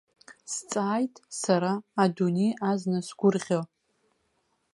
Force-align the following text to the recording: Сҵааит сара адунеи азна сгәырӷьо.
Сҵааит 0.53 1.13
сара 1.41 1.73
адунеи 2.03 2.51
азна 2.69 2.99
сгәырӷьо. 3.07 3.61